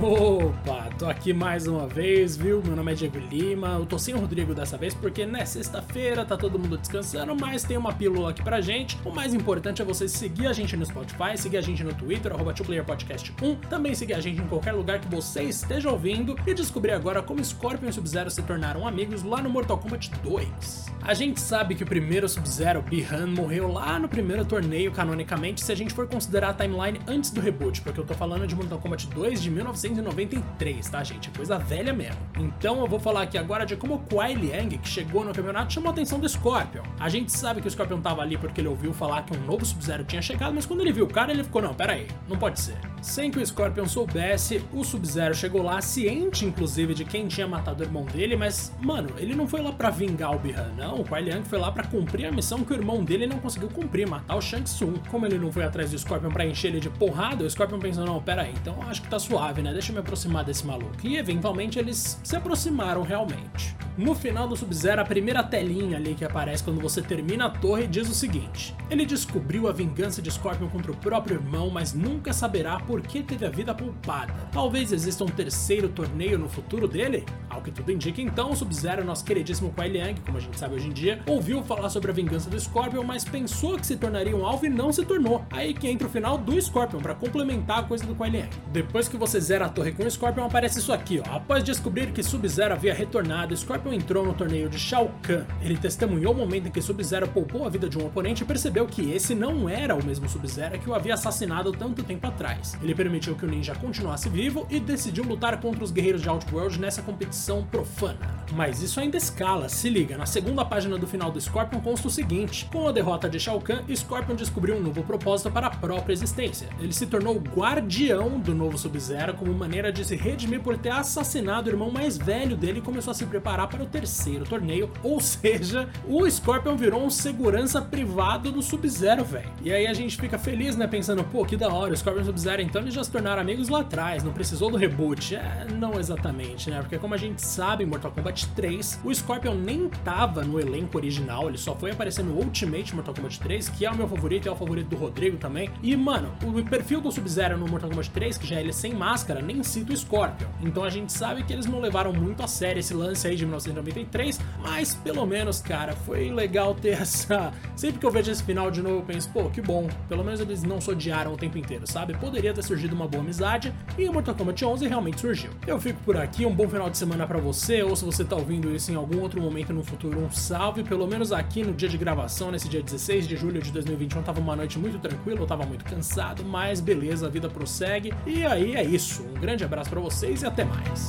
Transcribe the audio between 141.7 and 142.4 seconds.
foi aparecer no